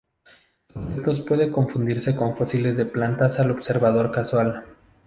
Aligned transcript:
Sus 0.73 0.95
restos 0.95 1.21
puede 1.21 1.51
confundirse 1.51 2.15
con 2.15 2.35
fósiles 2.35 2.75
de 2.75 2.85
plantas 2.87 3.39
al 3.39 3.51
observador 3.51 4.09
casual. 4.09 4.65